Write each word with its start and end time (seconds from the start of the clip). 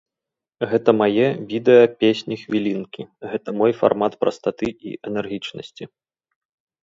Гэта 0.69 0.89
мае 1.01 1.25
відэа-песні-хвілінкі, 1.51 3.03
гэта 3.33 3.49
мой 3.59 3.71
фармат 3.81 4.13
прастаты 4.23 4.67
і 4.93 4.95
энергічнасці. 5.11 5.83